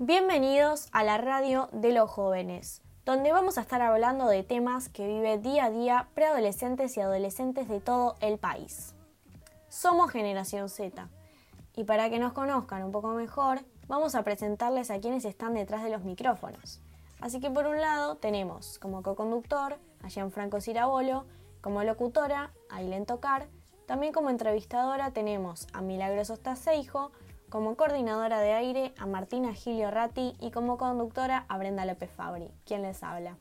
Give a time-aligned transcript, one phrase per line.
[0.00, 5.06] Bienvenidos a la radio de los jóvenes, donde vamos a estar hablando de temas que
[5.06, 8.92] vive día a día preadolescentes y adolescentes de todo el país.
[9.68, 11.08] Somos Generación Z
[11.76, 15.84] y para que nos conozcan un poco mejor, vamos a presentarles a quienes están detrás
[15.84, 16.80] de los micrófonos.
[17.20, 21.24] Así que por un lado tenemos como co-conductor a Gianfranco Cirabolo,
[21.60, 23.46] como locutora a Aileen Tocar,
[23.86, 27.12] también como entrevistadora tenemos a Milagros Ostaseijo,
[27.54, 32.50] como coordinadora de aire a Martina Gilio Ratti y como conductora a Brenda López Fabri,
[32.66, 33.38] quien les habla.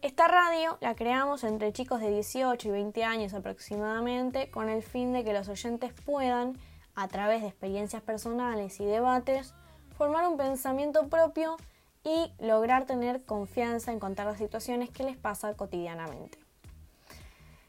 [0.00, 5.12] Esta radio la creamos entre chicos de 18 y 20 años aproximadamente con el fin
[5.12, 6.56] de que los oyentes puedan,
[6.94, 9.52] a través de experiencias personales y debates,
[9.98, 11.58] formar un pensamiento propio
[12.02, 16.38] y lograr tener confianza en contar las situaciones que les pasa cotidianamente.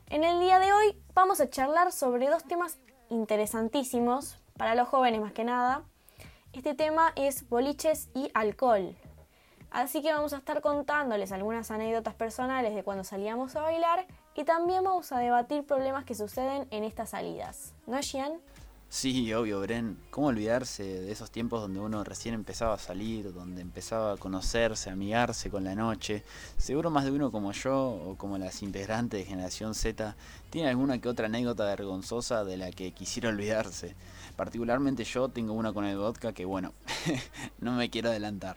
[0.09, 5.21] En el día de hoy vamos a charlar sobre dos temas interesantísimos para los jóvenes
[5.21, 5.83] más que nada.
[6.51, 8.93] Este tema es boliches y alcohol.
[9.71, 14.43] Así que vamos a estar contándoles algunas anécdotas personales de cuando salíamos a bailar y
[14.43, 17.73] también vamos a debatir problemas que suceden en estas salidas.
[17.87, 18.33] ¿No, Gian?
[18.91, 19.99] Sí, obvio, Bren.
[20.09, 24.89] ¿Cómo olvidarse de esos tiempos donde uno recién empezaba a salir, donde empezaba a conocerse,
[24.89, 26.23] a amigarse con la noche?
[26.57, 30.15] Seguro más de uno como yo o como las integrantes de Generación Z
[30.49, 33.95] tiene alguna que otra anécdota vergonzosa de la que quisiera olvidarse.
[34.39, 36.71] Particularmente yo tengo una con el vodka que, bueno,
[37.59, 38.55] no me quiero adelantar.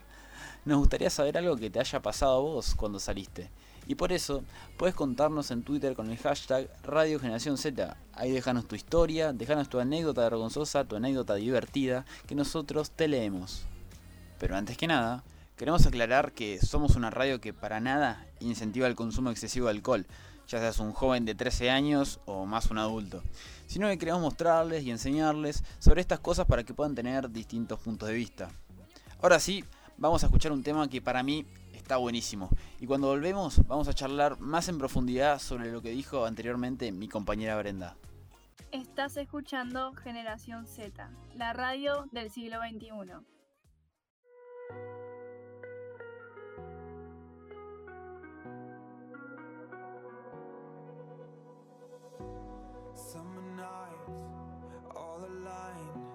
[0.64, 3.50] Nos gustaría saber algo que te haya pasado a vos cuando saliste.
[3.88, 4.44] Y por eso
[4.76, 7.96] puedes contarnos en Twitter con el hashtag Radio Generación Z.
[8.14, 13.64] Ahí déjanos tu historia, déjanos tu anécdota vergonzosa, tu anécdota divertida, que nosotros te leemos.
[14.38, 15.24] Pero antes que nada,
[15.56, 20.06] queremos aclarar que somos una radio que para nada incentiva el consumo excesivo de alcohol,
[20.52, 23.22] ya seas un joven de 13 años o más un adulto,
[23.66, 28.08] sino que queremos mostrarles y enseñarles sobre estas cosas para que puedan tener distintos puntos
[28.08, 28.50] de vista.
[29.22, 29.64] Ahora sí,
[29.96, 32.50] vamos a escuchar un tema que para mí está buenísimo.
[32.80, 37.08] Y cuando volvemos vamos a charlar más en profundidad sobre lo que dijo anteriormente mi
[37.08, 37.96] compañera Brenda.
[38.72, 43.31] Estás escuchando Generación Z, la radio del siglo XXI.
[52.94, 54.22] Summer nights,
[54.94, 56.06] all aligned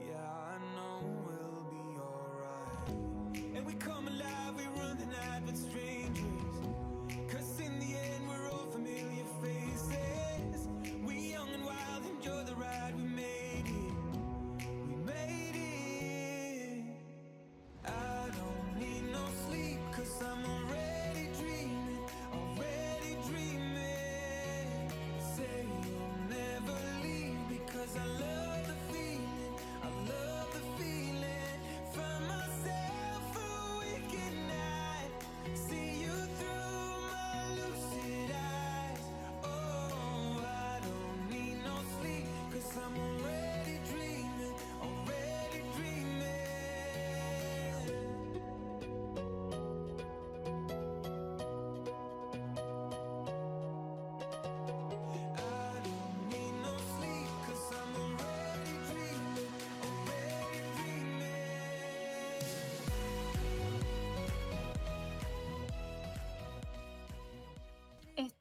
[0.00, 3.56] Yeah, I know we'll be alright.
[3.56, 5.89] And we come alive, we run the night with strangers.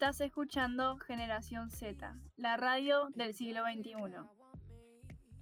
[0.01, 3.93] Estás escuchando Generación Z, la radio del siglo XXI.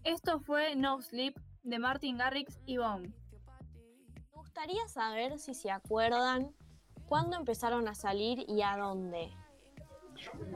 [0.03, 3.13] Esto fue No Sleep de Martin Garrix y Bone.
[4.15, 6.55] Me gustaría saber si se acuerdan
[7.07, 9.29] cuándo empezaron a salir y a dónde.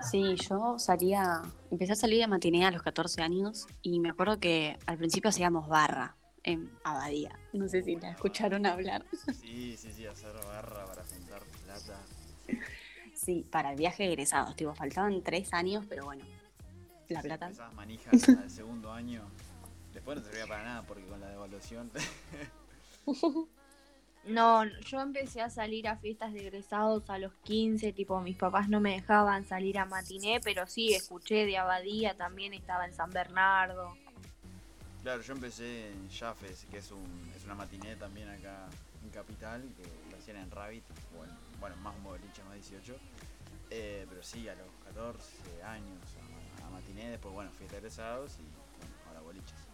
[0.10, 4.40] Sí, yo salía, empecé a salir a matinea a los 14 años y me acuerdo
[4.40, 7.38] que al principio hacíamos barra en Abadía.
[7.54, 9.06] No sé si la escucharon hablar.
[9.32, 12.00] Sí, sí, sí, hacer barra para juntar plata.
[13.24, 16.26] Sí, para el viaje de egresados, tipo, faltaban tres años, pero bueno,
[17.08, 17.50] la plata.
[17.50, 19.22] Esas manijas al segundo año.
[19.94, 21.92] Después no servía para nada porque con la devaluación.
[24.24, 28.70] No, yo empecé a salir a fiestas de egresados a los 15, tipo mis papás
[28.70, 33.10] no me dejaban salir a matiné, pero sí, escuché de Abadía, también estaba en San
[33.10, 33.98] Bernardo.
[35.02, 38.68] claro, yo empecé en Jafes, que es, un, es una matiné también acá
[39.04, 40.84] en Capital, que lo hacían en Rabbit,
[41.18, 42.96] bueno, bueno más un boliche, más 18.
[43.70, 45.98] Eh, pero sí, a los 14 años
[46.62, 49.72] a, a matiné, después bueno, fiesta de egresados y bueno, ahora boliches.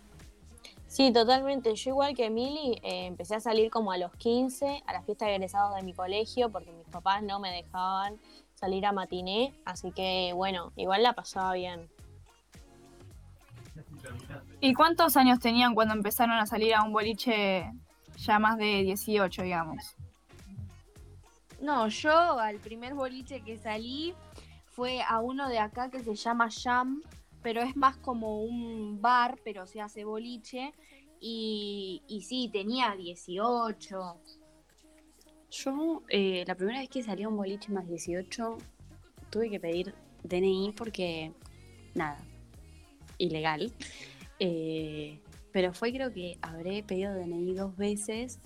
[0.88, 1.76] Sí, totalmente.
[1.76, 5.26] Yo igual que Emily, eh, empecé a salir como a los 15 a la fiesta
[5.26, 8.20] de egresados de mi colegio porque mis papás no me dejaban
[8.54, 11.90] salir a matiné, así que bueno, igual la pasaba bien.
[14.60, 17.72] ¿Y cuántos años tenían cuando empezaron a salir a un boliche
[18.18, 19.96] ya más de 18, digamos?
[21.60, 24.14] No, yo al primer boliche que salí
[24.66, 27.02] fue a uno de acá que se llama Jam,
[27.42, 30.74] pero es más como un bar, pero se hace boliche.
[31.20, 34.22] Y, y sí, tenía 18.
[35.50, 38.58] Yo, eh, la primera vez que salí a un boliche más 18,
[39.30, 41.32] tuve que pedir DNI porque,
[41.96, 42.20] nada,
[43.18, 43.74] ilegal.
[44.40, 45.20] Eh,
[45.52, 48.40] pero fue creo que habré pedido DNI dos veces.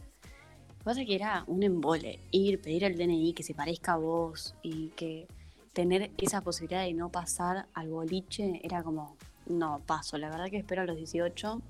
[0.81, 3.93] Lo que pasa es que era un embole, ir, pedir el DNI que se parezca
[3.93, 5.27] a vos y que
[5.73, 10.17] tener esa posibilidad de no pasar al boliche era como, no, paso.
[10.17, 11.61] La verdad que espero a los 18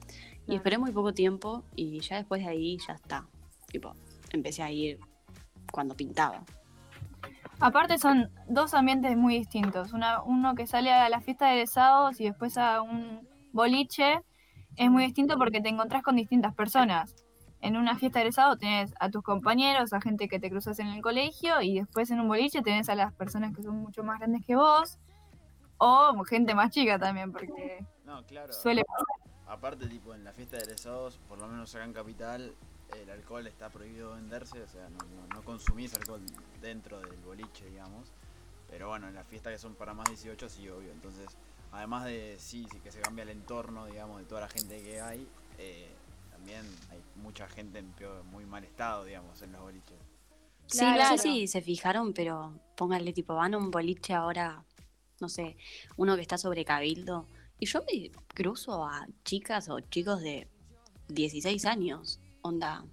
[0.48, 3.28] y esperé muy poco tiempo y ya después de ahí ya está.
[3.68, 3.96] Tipo,
[4.32, 4.98] empecé a ir
[5.74, 6.46] cuando pintaba.
[7.60, 9.92] Aparte son dos ambientes muy distintos.
[9.92, 14.22] Una, uno que sale a la fiesta de egresados y después a un boliche
[14.78, 17.21] es muy distinto porque te encontrás con distintas personas.
[17.62, 20.88] En una fiesta de egresados tenés a tus compañeros, a gente que te cruzas en
[20.88, 24.20] el colegio y después en un boliche tenés a las personas que son mucho más
[24.20, 24.98] grandes que vos
[25.78, 28.52] o gente más chica también porque No, claro.
[28.54, 29.06] suele pasar.
[29.48, 32.54] Aparte, tipo, en la fiesta de egresados, por lo menos acá en Capital,
[33.00, 36.22] el alcohol está prohibido venderse, o sea, no, no, no consumís alcohol
[36.62, 38.12] dentro del boliche, digamos.
[38.70, 40.92] Pero bueno, en las fiestas que son para más 18, sí, obvio.
[40.92, 41.28] Entonces,
[41.72, 45.02] además de, sí, sí que se cambia el entorno, digamos, de toda la gente que
[45.02, 45.28] hay,
[45.58, 45.90] eh,
[46.42, 49.98] también hay mucha gente en peor, muy mal estado, digamos, en los boliches.
[50.68, 54.64] Sí, no sé si se fijaron, pero pónganle tipo, van a un boliche ahora,
[55.20, 55.56] no sé,
[55.98, 57.28] uno que está sobre Cabildo.
[57.60, 60.48] Y yo me cruzo a chicas o chicos de
[61.10, 62.20] 16 años.
[62.42, 62.84] Onda,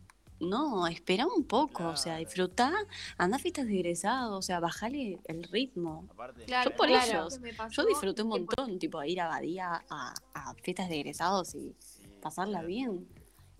[0.40, 2.24] no, espera un poco, o sea, Claro.
[2.26, 2.72] disfrutá,
[3.16, 6.06] anda a fiestas de egresados, o sea, bajale el ritmo.
[6.10, 7.40] Aparte, Claro, Yo por ellos,
[7.70, 12.02] Yo disfruté un montón, tipo, ir a Badía a, a fiestas de egresados y sí,
[12.20, 12.68] pasarla claro.
[12.68, 13.08] bien.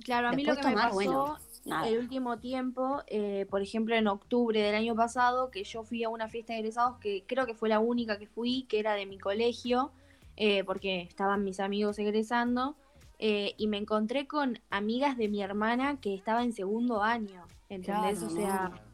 [0.04, 1.88] Claro, a mí lo que me pasó bueno, Nada.
[1.88, 6.08] el último tiempo, eh, por ejemplo, en octubre del año pasado, que yo fui a
[6.08, 9.06] una fiesta de egresados que creo que fue la única que fui, que era de
[9.06, 9.92] mi colegio,
[10.36, 12.76] eh, porque estaban mis amigos egresando,
[13.18, 18.20] eh, y me encontré con amigas de mi hermana que estaba en segundo año, ¿entendés?
[18.20, 18.88] Claro, o sea, no.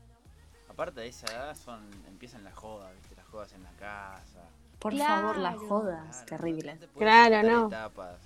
[0.70, 3.14] Aparte de esa edad son, empiezan las jodas, ¿viste?
[3.14, 4.48] Las jodas en la casa.
[4.78, 6.78] Por favor, las jodas, Claro, terrible.
[6.98, 7.66] Claro, no.
[7.68, 8.20] etapas.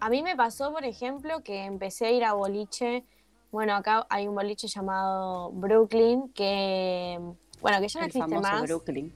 [0.00, 3.04] A mí me pasó, por ejemplo, que empecé a ir a boliche.
[3.50, 7.18] Bueno, acá hay un boliche llamado Brooklyn que,
[7.60, 9.12] bueno, que ya no El existe famoso más, Brooklyn.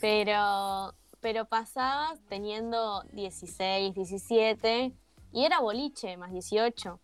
[0.00, 4.92] pero, pero pasabas teniendo 16, 17
[5.32, 6.98] y era boliche más 18.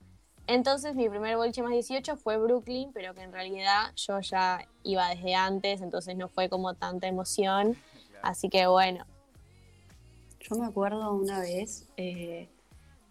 [0.46, 5.08] Entonces mi primer boliche más 18 fue Brooklyn, pero que en realidad yo ya iba
[5.10, 7.76] desde antes, entonces no fue como tanta emoción.
[8.22, 9.04] Así que bueno,
[10.40, 12.48] Yo me acuerdo una vez eh,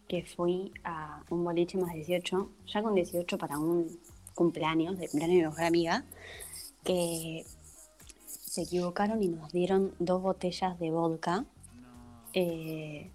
[0.10, 3.88] que fui a un boliche más 18, ya con 18 para un
[4.34, 6.04] cumpleaños, de cumpleaños de mi mejor amiga,
[6.84, 7.46] que
[8.26, 11.46] se equivocaron y nos dieron dos botellas de vodka.
[12.34, 13.12] Eh,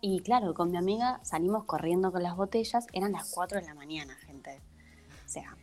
[0.00, 3.74] y claro, con mi amiga salimos corriendo con las botellas, eran las 4 de la
[3.74, 4.58] mañana, gente.
[5.26, 5.54] O sea,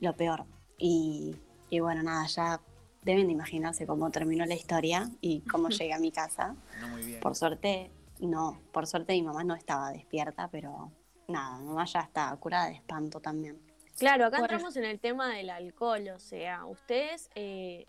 [0.00, 0.44] lo peor.
[0.76, 1.36] Y,
[1.70, 2.60] y bueno, nada, ya
[3.02, 6.54] deben de imaginarse cómo terminó la historia y cómo llegué a mi casa.
[6.82, 7.20] No muy bien.
[7.20, 10.90] Por suerte, no, por suerte mi mamá no estaba despierta, pero
[11.28, 13.60] nada, mi mamá ya está curada de espanto también.
[13.98, 14.54] Claro, acá Bueno.
[14.54, 17.86] entramos en el tema del alcohol, o sea, ustedes, eh,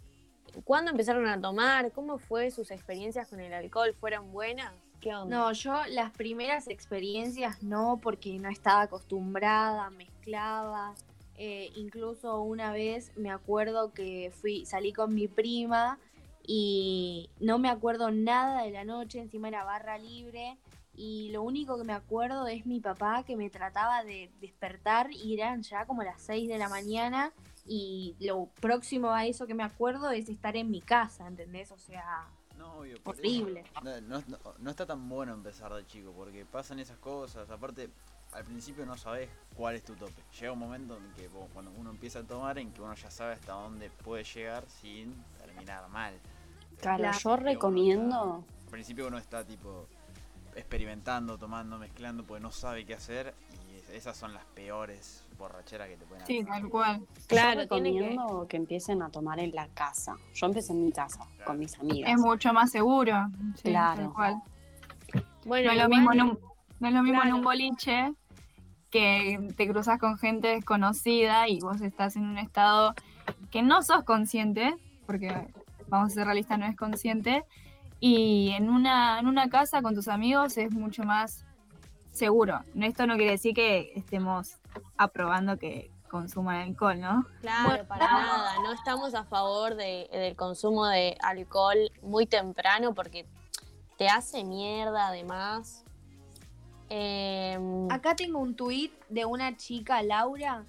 [0.64, 1.92] ¿cuándo empezaron a tomar?
[1.92, 3.94] ¿Cómo fue sus experiencias con el alcohol?
[3.94, 4.74] ¿Fueron buenas?
[5.02, 5.38] ¿Qué onda?
[5.38, 10.96] no, yo las primeras experiencias no, porque no estaba acostumbrada, mezclaba.
[11.36, 16.00] Eh, incluso una vez me acuerdo que fui, salí con mi prima
[16.50, 20.58] y no me acuerdo nada de la noche, encima era barra libre
[20.96, 25.34] y lo único que me acuerdo es mi papá que me trataba de despertar y
[25.36, 27.34] eran ya como las 6 de la mañana
[27.66, 31.70] y lo próximo a eso que me acuerdo es estar en mi casa, ¿entendés?
[31.72, 32.28] O sea,
[32.58, 33.64] No, obvio, horrible.
[33.84, 37.48] No, no- no- no está tan bueno empezar de chico, porque pasan esas cosas.
[37.52, 37.90] Aparte,
[38.32, 40.24] al principio no sabes cuál es tu tope.
[40.40, 43.12] Llega un momento en que vos, cuando uno empieza a tomar, en que uno ya
[43.12, 46.16] sabe hasta dónde puede llegar sin terminar mal.
[46.82, 49.88] Claro, yo recomiendo, Al principio uno está tipo
[50.56, 53.34] experimentando, tomando, mezclando, porque no sabe qué hacer.
[53.72, 56.48] Y es- esas son las peores borracheras que te pueden Sí, hacer.
[56.48, 57.06] tal cual.
[57.28, 58.58] Claro, yo tiene que- recomiendo que...
[58.58, 60.16] empiecen a tomar en la casa.
[60.34, 62.12] Yo empecé en mi casa, con mis amigas.
[62.12, 63.14] Es mucho más seguro.
[63.56, 64.02] sí, Claro.
[64.04, 64.42] tal cual.
[65.46, 66.40] Bueno, No es lo mismo en un,
[66.80, 68.14] no es lo mismo en un boliche
[68.90, 72.94] que te cruzas con gente desconocida y vos estás en un estado
[73.52, 75.48] que no sos consciente, porque
[75.90, 77.46] vamos a ser realistas, no es consciente.
[78.00, 81.46] Y en una, en una casa con tus amigos es mucho más
[82.12, 82.60] seguro.
[82.80, 84.58] Esto no quiere decir que estemos
[84.98, 87.26] aprobando que consuman alcohol, ¿no?
[87.42, 88.54] Claro, para nada.
[88.64, 93.26] No estamos a favor de- del consumo de alcohol muy temprano porque
[93.98, 95.84] te hace mierda además.
[96.90, 100.64] Em, Acá tengo un tuit de una chica, Laura,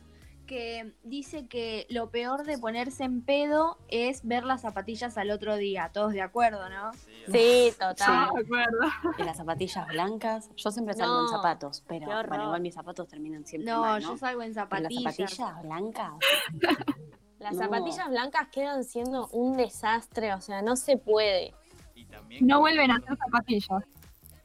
[0.48, 5.56] que dice que lo peor de ponerse en pedo es ver las zapatillas al otro
[5.56, 5.90] día.
[5.94, 6.90] Todos de acuerdo, ¿no?
[7.30, 8.30] sí, total.
[8.34, 8.78] de acuerdo.
[9.18, 13.46] Y las zapatillas blancas, yo siempre salgo en zapatos, pero bueno, igual mis zapatos terminan
[13.46, 14.16] siempre No, mal, yo ¿no?
[14.18, 15.30] salgo en Pero las zapatillas.
[15.34, 16.12] zapatillas blancas,
[17.38, 17.60] Las No.
[17.60, 21.54] zapatillas blancas quedan siendo un desastre, o sea, no se puede.
[21.94, 23.84] Y también No vuelven a hacer zapatillas.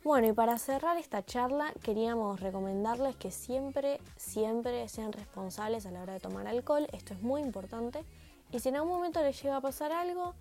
[0.04, 6.02] Bueno, y para cerrar esta charla, queríamos recomendarles que siempre, siempre sean responsables a la
[6.02, 6.88] hora de tomar alcohol.
[6.92, 8.04] Esto es muy importante.
[8.52, 10.36] Y si en algún momento les llega a pasar algo,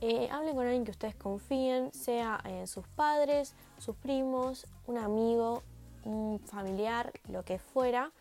[0.00, 5.64] eh, hablen con alguien que ustedes confíen, sea eh, sus padres, sus primos, un amigo,
[6.04, 8.12] un familiar, lo que fuera,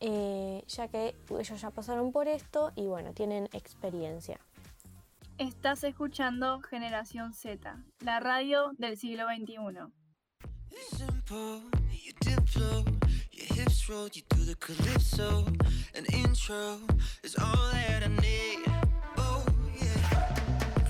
[0.00, 4.40] eh, ya que ellos ya pasaron por esto y bueno, tienen experiencia.
[5.38, 10.01] Estás escuchando Generación Z, la radio del siglo XXI.
[10.96, 12.84] Simple, you dip low,
[13.30, 15.46] your hips roll, you do the calypso.
[15.94, 16.78] An intro
[17.22, 18.64] is all that I need.
[19.16, 19.44] Oh,
[19.80, 20.34] yeah.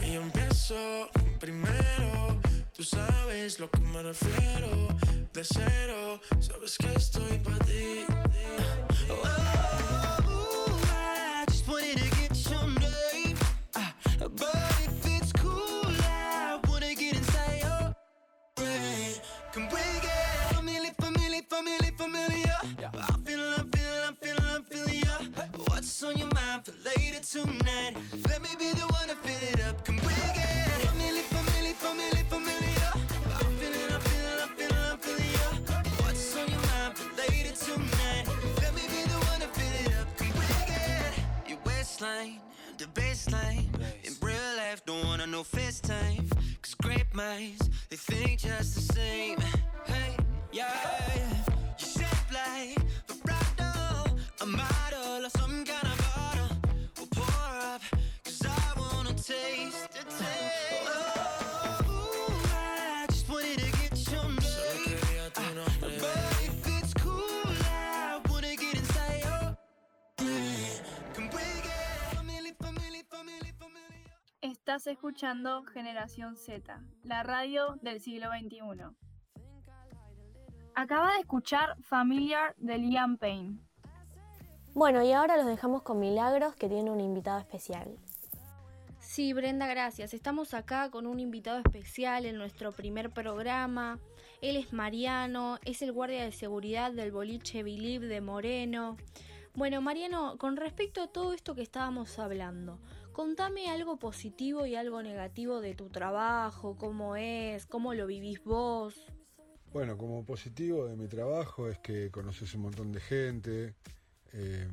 [0.03, 1.09] Y empiezo
[1.41, 2.41] primero,
[2.73, 4.89] tú sabes lo que me refiero.
[5.33, 8.05] De cero, sabes que estoy para ti.
[9.11, 10.02] Oh, I
[27.33, 27.97] tonight?
[28.29, 29.02] Let me be the one
[74.73, 78.97] Estás escuchando Generación Z, la radio del siglo XXI.
[80.75, 83.59] Acaba de escuchar Familiar de Liam Payne.
[84.73, 87.99] Bueno, y ahora los dejamos con Milagros, que tiene un invitado especial.
[88.99, 90.15] Sí, Brenda, gracias.
[90.15, 93.99] Estamos acá con un invitado especial en nuestro primer programa.
[94.41, 98.97] Él es Mariano, es el guardia de seguridad del boliche Believe de Moreno.
[99.55, 102.81] Bueno, Mariano, con respecto a todo esto que estábamos hablando,
[103.13, 108.95] contame algo positivo y algo negativo de tu trabajo, cómo es, cómo lo vivís vos.
[109.73, 113.75] Bueno, como positivo de mi trabajo es que conoces un montón de gente,
[114.33, 114.69] eh,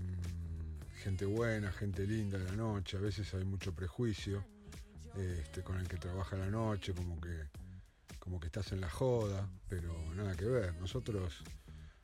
[1.03, 4.43] gente buena, gente linda de la noche, a veces hay mucho prejuicio
[5.15, 7.47] este, con el que trabaja la noche, como que,
[8.19, 10.75] como que estás en la joda, pero nada que ver.
[10.75, 11.43] Nosotros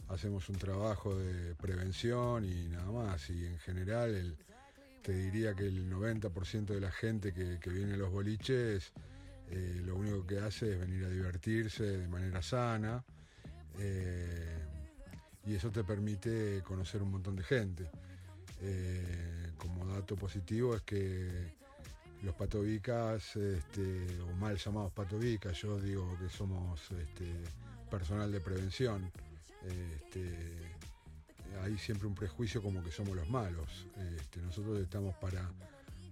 [0.07, 4.37] hacemos un trabajo de prevención y nada más, y en general el-
[5.05, 8.91] te diría que el 90% de la gente que, viene a los boliches
[9.51, 13.05] eh, lo único que hace es venir a divertirse de manera sana
[13.77, 14.57] eh,
[15.45, 17.87] y eso te permite conocer un montón de gente.
[18.61, 21.53] Eh, como dato positivo es que
[22.23, 27.31] los patovicas, este, o mal llamados patovicas, yo digo que somos este,
[27.91, 29.11] personal de prevención,
[29.63, 30.74] este,
[31.61, 33.87] hay siempre un prejuicio como que somos los malos.
[34.19, 35.49] Este, nosotros estamos para,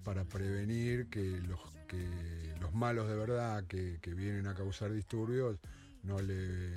[0.03, 5.57] para prevenir que los, que los malos de verdad que, que vienen a causar disturbios
[6.03, 6.73] no le,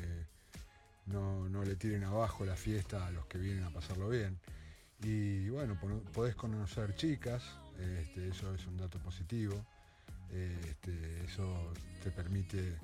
[1.06, 4.38] no, no le tiren abajo la fiesta a los que vienen a pasarlo bien.
[5.02, 7.42] Y bueno, po- podés conocer chicas,
[8.00, 9.54] este, eso es un dato positivo.
[10.32, 12.76] Este, eso te permite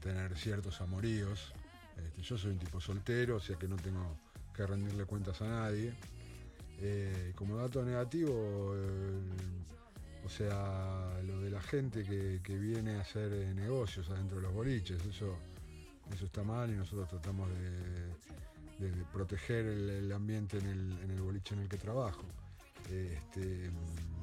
[0.00, 1.52] tener ciertos amoríos.
[2.04, 4.18] Este, yo soy un tipo soltero, o sea que no tengo
[4.54, 5.92] que rendirle cuentas a nadie.
[6.80, 9.20] Eh, como dato negativo, eh,
[10.24, 14.42] o sea, lo de la gente que, que viene a hacer eh, negocios adentro de
[14.42, 15.36] los boliches, eso,
[16.12, 21.54] eso está mal y nosotros tratamos de, proteger el, ambiente en el, en el boliche
[21.54, 22.24] en el que trabajo.
[22.90, 23.70] Este,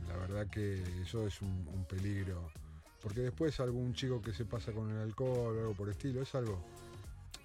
[0.07, 2.51] la verdad que eso es un, peligro.
[3.01, 6.33] Porque después algún chico que se pasa con el alcohol o algo por estilo, es
[6.35, 6.63] algo,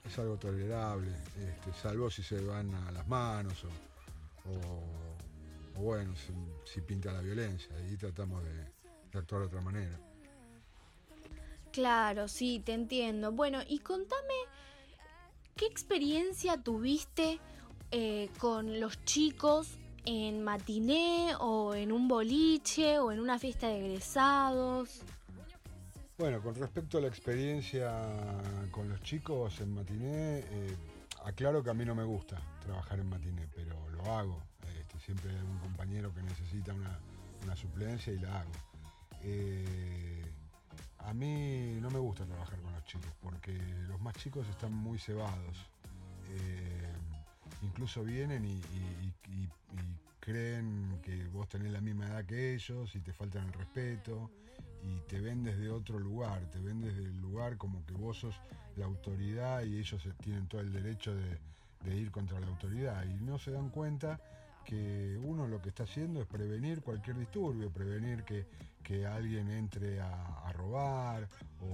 [0.04, 3.68] es algo tolerable, este, salvo si se van a las manos o,
[5.80, 6.12] bueno,
[6.64, 7.68] si, pinta la violencia.
[7.76, 8.54] Ahí tratamos de,
[9.12, 9.96] de actuar de otra manera.
[11.72, 13.30] Claro, sí, te entiendo.
[13.30, 14.34] Bueno, y contame,
[15.54, 17.38] ¿qué experiencia tuviste
[17.90, 23.78] eh, con los chicos en matiné o en un boliche o en una fiesta de
[23.78, 25.02] egresados?
[26.18, 27.92] Bueno, con respecto a la experiencia
[28.72, 30.76] con los chicos en matiné, eh,
[31.24, 34.42] aclaro que a mí no me gusta trabajar en matiné, pero lo hago.
[34.80, 38.50] Este, siempre hay un compañero que necesita una, suplencia y la hago.
[39.22, 40.24] Eh,
[40.98, 43.52] a mí no me gusta trabajar con los chicos porque
[43.86, 45.70] los más chicos están muy cebados.
[46.30, 46.92] Eh,
[47.62, 48.60] incluso vienen y
[50.18, 54.28] creen que vos tenés la misma edad que ellos y te faltan el respeto
[54.82, 58.34] y te ven desde otro lugar, te ven desde el lugar como que vos sos
[58.76, 61.38] la autoridad y ellos tienen todo el derecho de,
[61.96, 63.04] ir contra la autoridad.
[63.06, 64.20] Y no se dan cuenta
[64.64, 68.46] que uno lo que está haciendo es prevenir cualquier disturbio, prevenir que,
[69.06, 71.28] alguien entre a, robar
[71.60, 71.66] o,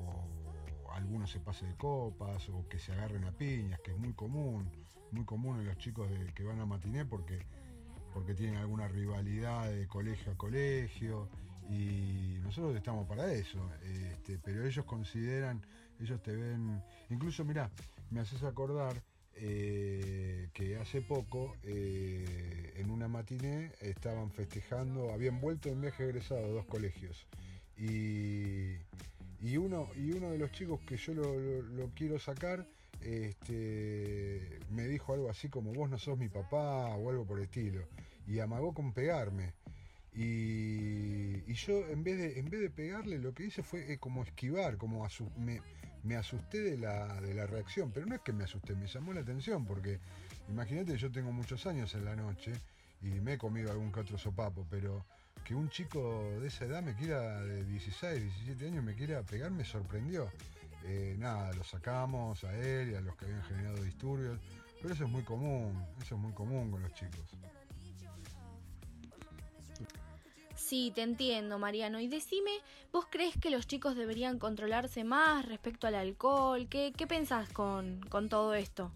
[0.00, 4.12] o- alguno se pase de copas o que se agarren a piñas, que es muy
[4.12, 4.70] común,
[5.10, 7.40] muy común en los chicos que van a matiné porque,
[8.14, 11.28] porque tienen alguna rivalidad de colegio a colegio
[11.68, 15.60] y nosotros estamos para eso, este, pero ellos consideran,
[15.98, 16.80] ellos te ven,
[17.10, 17.70] incluso mirá,
[18.10, 19.02] me haces acordar
[19.34, 26.52] eh, que hace poco eh, en una matiné estaban festejando, habían vuelto en viaje egresado
[26.52, 27.26] dos colegios
[27.76, 28.76] y,
[29.40, 32.64] y uno, y uno de los chicos que yo lo, quiero sacar
[33.04, 37.44] este, me dijo algo así como vos no sos mi papá o algo por el
[37.44, 37.86] estilo.
[38.26, 39.52] Y amagó con pegarme.
[40.14, 44.22] Y, yo en vez, de, en vez de pegarle lo que hice fue eh, como
[44.22, 45.06] esquivar, como
[46.04, 49.12] me asusté de la, de la reacción, pero no es que me asusté, me llamó
[49.12, 49.98] la atención porque
[50.48, 52.52] imagínate, yo tengo muchos años en la noche
[53.02, 55.04] y me he comido algún que otro sopapo, pero
[55.44, 59.50] que un chico de esa edad me quiera, de 16, 17 años, me quiera pegar,
[59.50, 60.30] me sorprendió.
[60.84, 64.38] Eh, nada, lo sacamos a él y a los que habían generado disturbios,
[64.80, 67.24] pero eso es muy común, eso es muy común con los chicos.
[70.56, 72.00] Sí, te entiendo, Mariano.
[72.00, 72.50] Y decime,
[72.92, 76.68] ¿vos crees que los chicos deberían controlarse más respecto al alcohol?
[76.68, 78.90] ¿Qué, qué pensás con, con todo esto?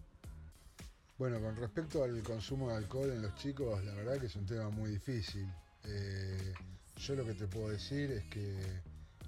[1.17, 4.45] Bueno, con respecto al consumo de alcohol en los chicos, la verdad que es un
[4.45, 5.47] tema muy difícil.
[5.85, 6.53] Eh,
[6.97, 8.57] yo lo que te puedo decir es que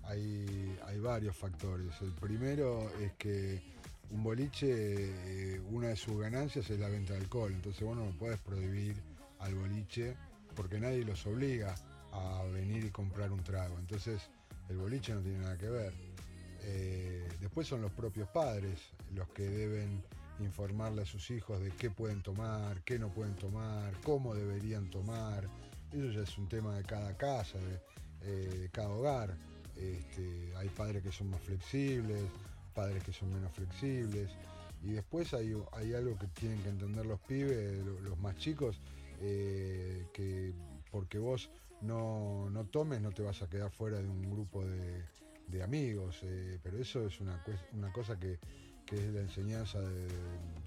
[0.04, 1.94] hay, hay varios factores.
[2.02, 3.62] El primero es que
[4.12, 7.52] un boliche, eh, una de sus ganancias es la venta de alcohol.
[7.54, 8.96] Entonces vos no puedes prohibir
[9.40, 10.16] al boliche
[10.56, 11.76] porque nadie los obliga
[12.12, 13.78] a venir y comprar un trago.
[13.80, 14.22] Entonces
[14.70, 15.94] el boliche no tiene nada que ver.
[16.64, 18.80] Eh, después son los propios padres
[19.16, 20.04] los que deben
[20.40, 25.48] informarle a sus hijos de qué pueden tomar, qué no pueden tomar, cómo deberían tomar.
[25.92, 27.82] Eso ya es un tema de cada casa, de,
[28.22, 29.38] eh, de cada hogar.
[29.82, 32.24] Este, hay padres que son más flexibles,
[32.74, 34.30] padres que son menos flexibles.
[34.84, 35.54] Y después hay,
[35.94, 38.80] algo que tienen que entender los pibes, lo- los más chicos,
[39.20, 40.54] eh, que
[40.92, 41.50] porque vos
[41.82, 45.04] no, no tomes no te vas a quedar fuera de un grupo de,
[45.64, 47.44] amigos, eh, pero eso es una,
[47.94, 48.40] cosa que,
[48.92, 50.08] es la enseñanza de,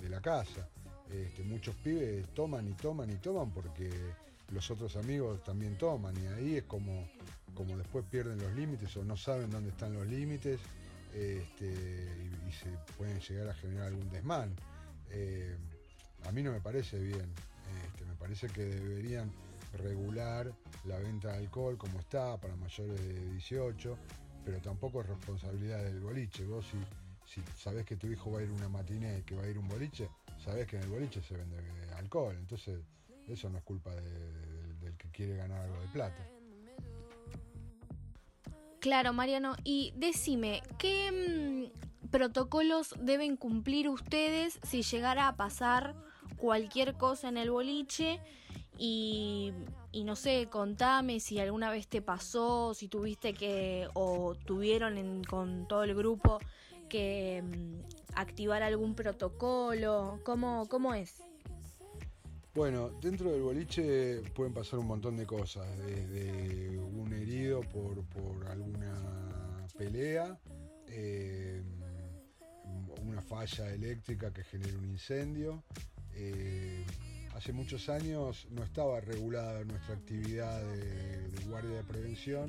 [0.01, 0.69] de la casa.
[1.11, 3.91] Este, muchos pibes toman y toman y toman porque
[4.53, 7.07] los otros amigos también toman y ahí es como,
[7.55, 10.61] como después pierden los límites o no saben dónde están los límites
[11.15, 14.55] este, y, y se pueden llegar a generar algún desmán.
[15.11, 15.57] Eh,
[16.27, 17.27] a mí no me parece bien,
[17.87, 19.31] este, me parece que deberían
[19.79, 20.53] regular
[20.85, 23.97] la venta de alcohol como está para mayores de 18,
[24.45, 26.45] pero tampoco es responsabilidad del boliche.
[26.45, 26.79] Vos si,
[27.33, 29.59] si sabés que tu hijo va a ir una matiné y que va a ir
[29.59, 30.09] un boliche,
[30.45, 31.57] sabés que en el boliche se vende
[31.97, 32.79] alcohol, entonces
[33.29, 36.29] eso no es culpa de- del- del que quiere ganar algo de plata.
[38.85, 39.57] Claro, Mariano.
[39.65, 45.95] Y decime, ¿qué mm, protocolos deben cumplir ustedes si llegara a pasar
[46.37, 48.21] cualquier cosa en el boliche?
[48.77, 49.53] Y,
[49.91, 55.25] y no sé, contame si alguna vez te pasó, si tuviste que, o tuvieron en-
[55.25, 56.39] con todo el grupo
[56.91, 60.21] que mm, activar algún protocolo.
[60.27, 61.24] ¿Cómo, cómo es?
[62.55, 68.47] Bueno, dentro del boliche pueden pasar un montón de cosas, desde un herido por, por
[68.47, 70.39] alguna pelea,
[70.87, 71.61] eh,
[73.03, 75.65] una falla eléctrica que genere un incendio,
[76.15, 76.85] eh,
[77.35, 82.47] hace muchos años no estaba regulada nuestra actividad de, de guardia de prevención,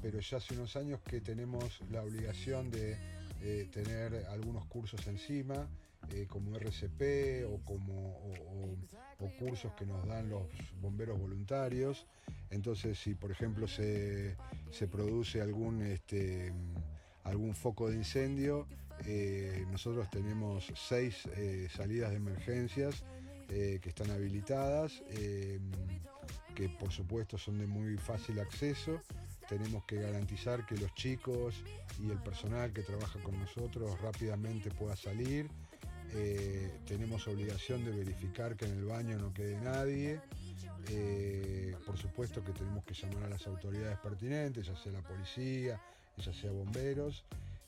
[0.00, 2.96] pero ya hace unos años que tenemos la obligación de
[3.40, 5.66] eh, tener algunos cursos encima,
[6.10, 8.18] eh, como RCP o, como,
[9.38, 10.42] cursos que nos dan los
[10.80, 12.06] bomberos voluntarios.
[12.50, 14.36] Entonces, si por ejemplo se,
[14.70, 16.52] se produce algún, este,
[17.24, 18.66] algún foco de incendio,
[19.06, 23.04] eh, nosotros tenemos seis eh, salidas de emergencias
[23.48, 25.02] que están habilitadas,
[26.54, 29.02] que por supuesto son de muy fácil acceso.
[29.46, 31.62] Tenemos que garantizar que los chicos
[32.00, 35.50] y el personal que trabaja con nosotros rápidamente pueda salir.
[36.14, 40.20] Eh, tenemos obligación de verificar que en el baño no quede nadie.
[40.88, 45.80] Eh, por supuesto que tenemos que llamar a las autoridades pertinentes, ya sea la policía,
[46.18, 47.24] ya sea bomberos.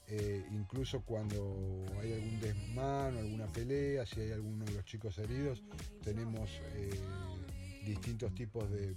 [0.07, 5.17] Eh, incluso cuando hay algún desmán o alguna pelea, si hay alguno de los chicos
[5.19, 5.63] heridos,
[6.03, 6.51] tenemos
[7.87, 8.95] distintos tipos de,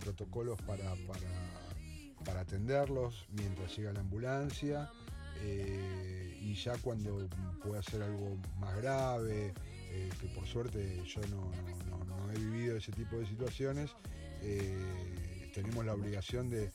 [0.00, 4.90] protocolos para, atenderlos mientras llega la ambulancia.
[6.40, 7.28] Y ya cuando
[7.62, 9.52] pueda ser algo más grave,
[9.90, 11.50] eh, que por suerte yo no,
[11.88, 13.90] no- no- he vivido ese tipo de situaciones,
[14.42, 16.70] eh, tenemos la obligación de,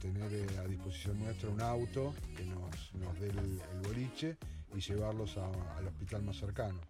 [0.00, 4.38] tener eh, a disposición nuestra un auto que nos, nos dé el, boliche
[4.74, 6.80] y llevarlos al hospital más cercano.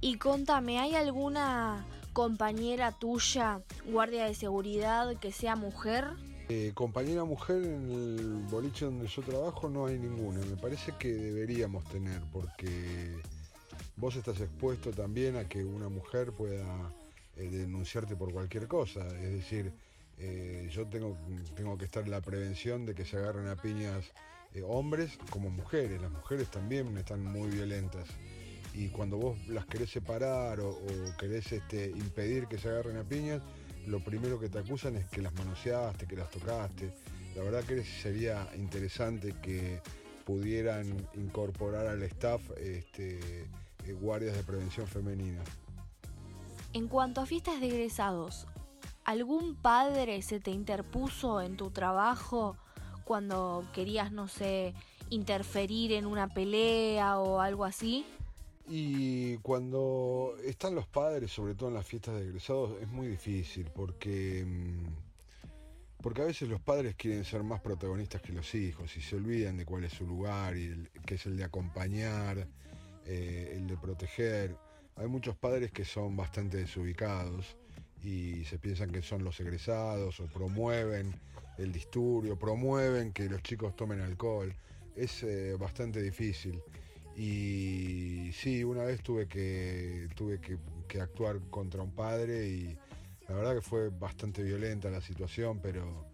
[0.00, 6.06] Y contame, ¿hay alguna compañera tuya, guardia de seguridad, que sea mujer?
[6.50, 10.40] Eh, compañera mujer en el boliche donde yo trabajo no hay ninguna.
[10.46, 13.18] Me parece que deberíamos tener porque
[13.96, 16.90] vos estás expuesto también a que una mujer pueda
[17.36, 19.06] eh, denunciarte por cualquier cosa.
[19.08, 19.74] Es decir,
[20.16, 21.18] eh, yo tengo,
[21.54, 24.06] tengo que estar en la prevención de que se agarren a piñas
[24.66, 26.00] hombres como mujeres.
[26.00, 28.08] Las mujeres también están muy violentas.
[28.72, 33.04] Y cuando vos las querés separar o, o querés este, impedir que se agarren a
[33.04, 33.42] piñas,
[33.88, 36.92] lo primero que te acusan es que las manoseaste, que las tocaste.
[37.34, 39.80] La verdad que sería interesante que
[40.24, 43.18] pudieran incorporar al staff este,
[43.86, 45.42] eh, guardias de prevención femenina.
[46.74, 48.46] En cuanto a fiestas de egresados,
[49.04, 52.56] ¿algún padre se te interpuso en tu trabajo
[53.04, 54.74] cuando querías, no sé,
[55.08, 58.04] interferir en una pelea o algo así?
[58.70, 63.70] Y cuando están los padres, sobre todo en las fiestas de egresados, es muy difícil
[63.74, 69.00] porque, mm, porque a veces los padres quieren ser más protagonistas que los hijos y
[69.00, 72.46] se olvidan de cuál es su lugar y el- que es el de acompañar,
[73.06, 74.54] eh, el de proteger.
[74.96, 77.56] Hay muchos padres que son bastante desubicados
[78.02, 81.14] y se piensan que son los egresados o promueven
[81.56, 84.54] el disturbio, promueven que los chicos tomen alcohol.
[84.94, 86.62] Es eh, bastante difícil.
[87.18, 92.78] Y sí, una vez tuve que, tuve que, actuar contra un padre y
[93.28, 96.06] la verdad que fue bastante violenta la situación, pero,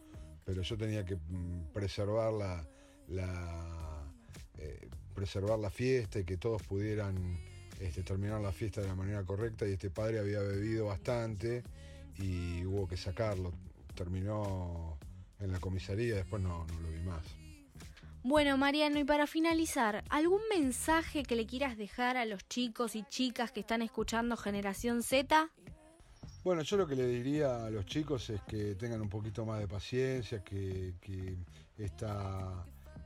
[0.47, 2.67] pero yo tenía que mm, preservar la,
[3.09, 4.11] la,
[4.57, 7.39] eh, preservar la fiesta y que todos pudieran
[7.81, 11.65] este, terminar la fiesta de la manera correcta y este padre había bebido bastante
[12.17, 13.53] y hubo que sacarlo.
[13.95, 14.97] Terminó
[15.39, 17.44] en la comisaría, después no, no lo vi más.
[18.27, 23.05] Bueno, Mariano, y para finalizar, ¿algún mensaje que le quieras dejar a los chicos y
[23.05, 25.51] chicas que están escuchando Generación Z?
[26.43, 29.61] Bueno, yo lo que le diría a los chicos es que tengan un poquito más
[29.61, 30.95] de paciencia, que,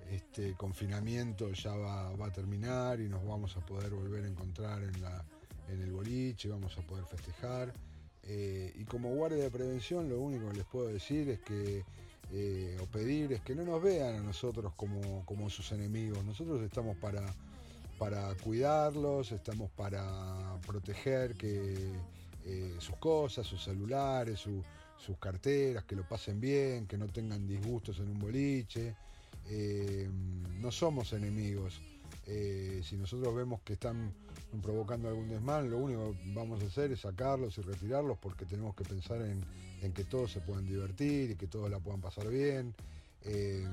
[0.09, 4.85] este confinamiento ya va, va a terminar y nos vamos a poder volver a encontrar
[4.85, 5.24] en, la,
[5.68, 7.74] en el boliche, vamos a poder festejar.
[8.22, 11.85] Eh, y como guardia de prevención, lo único que les puedo decir es que,
[12.33, 16.25] eh, o pedir, es que no nos vean a nosotros como, como sus enemigos.
[16.25, 17.23] Nosotros estamos para,
[17.99, 20.05] para cuidarlos, estamos para
[20.67, 21.93] proteger que
[22.45, 24.62] eh, sus cosas, sus celulares, su-
[24.99, 28.95] sus carteras, que lo pasen bien, que no tengan disgustos en un boliche.
[29.47, 30.09] Eh,
[30.61, 31.81] no somos enemigos.
[32.31, 34.12] Eh, si nosotros vemos que están
[34.62, 38.77] provocando algún desmán, lo único que vamos a hacer es sacarlos y retirarlos porque tenemos
[38.77, 42.75] que pensar en, que todos se puedan divertir y que todos la puedan pasar bien.
[43.23, 43.67] Eh,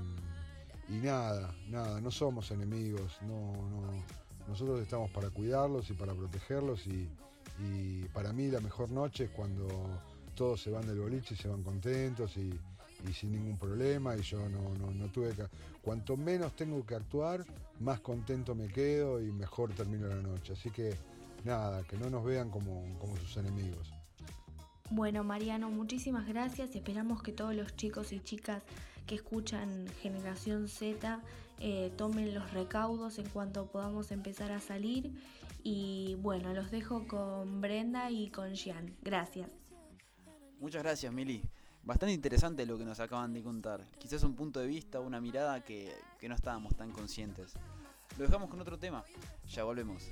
[0.88, 4.04] y nada, nada, no somos enemigos, no, no,
[4.48, 7.10] nosotros estamos para cuidarlos y para protegerlos y,
[7.60, 9.68] y para mí la mejor noche es cuando
[10.34, 12.58] todos se van del boliche y se van contentos y,
[13.10, 15.44] y sin ningún problema y yo no, no, no tuve que...
[15.82, 17.46] Cuanto menos tengo que actuar,
[17.80, 20.54] más contento me quedo y mejor termino la noche.
[20.54, 20.96] Así que
[21.44, 23.94] nada, que no nos vean como, como sus enemigos.
[24.90, 26.76] Bueno, Mariano, muchísimas gracias.
[26.76, 28.64] Esperamos que todos los chicos y chicas
[29.08, 31.22] que escuchan Generación Z
[31.60, 35.12] eh, tomen los recaudos en cuanto podamos empezar a salir
[35.64, 38.96] Y bueno, los dejo con Brenda y con Gian.
[39.02, 39.50] Gracias.
[40.60, 41.42] Muchas gracias, Mili.
[41.86, 43.86] Bastante interesante lo que nos acaban de contar.
[44.00, 47.54] Quizás un punto de vista, una mirada que, que no estábamos tan conscientes.
[48.18, 49.04] Lo dejamos con otro tema.
[49.48, 50.04] Ya volvemos.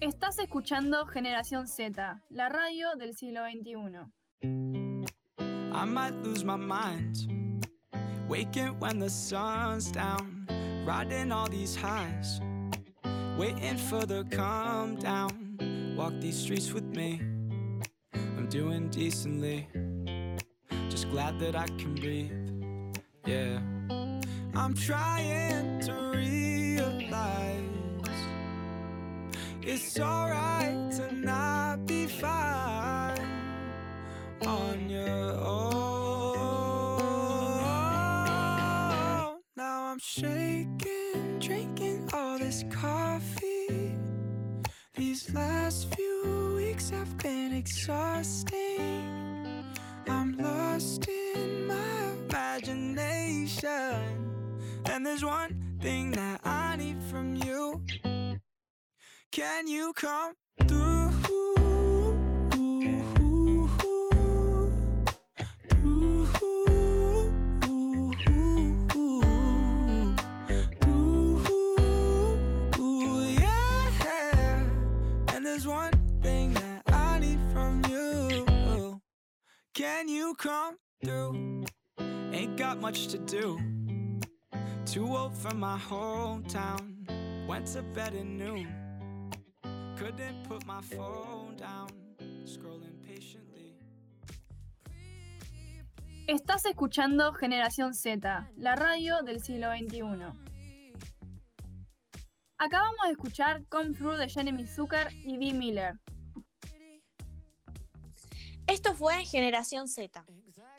[0.00, 4.20] Estás escuchando Generación Z, la radio del siglo XXI.
[5.72, 7.28] I might lose my mind.
[8.26, 10.46] Waking when the sun's down,
[10.86, 12.40] riding all these highs,
[13.36, 15.58] waiting for the calm down.
[15.98, 17.20] Walk these streets with me.
[18.14, 19.68] I'm doing decently,
[21.10, 22.30] glad that I can breathe.
[23.26, 23.58] Yeah,
[24.54, 27.64] I'm trying to realize
[29.62, 33.18] it's alright to not be fine
[34.46, 35.80] on your own.
[39.56, 43.96] Now I'm shaking, drinking all this coffee.
[44.94, 48.59] These last few weeks have been exhausting.
[55.00, 57.82] And there's one thing that I need from you.
[59.32, 60.34] Can you come
[85.30, 86.96] Old for my hometown.
[87.46, 88.68] Went to bed at noon.
[89.96, 91.88] Couldn't put my phone down.
[92.44, 93.76] Scrolling patiently.
[96.26, 100.00] Estás escuchando Generación Z, la radio del siglo XXI.
[102.58, 105.98] Acabamos de escuchar Come Through de Jeremy Zucker y Dee Miller.
[108.66, 110.24] Esto fue Generación Z.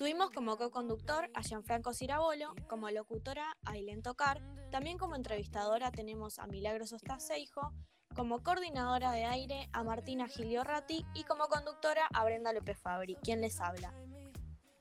[0.01, 6.39] Tuvimos como co-conductor a Gianfranco Cirabolo, como locutora a Ailén Tocar, también como entrevistadora tenemos
[6.39, 7.71] a Milagros Ostaseijo,
[8.15, 13.41] como coordinadora de aire a Martina Giliorrati y como conductora a Brenda López Fabri, quien
[13.41, 13.93] les habla.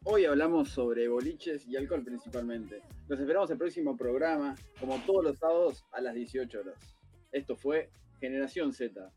[0.04, 2.80] Hoy hablamos sobre boliches y alcohol principalmente.
[3.06, 6.96] Los esperamos el próximo programa, como todos los sábados a las 18 horas.
[7.30, 9.12] Esto fue Generación Z.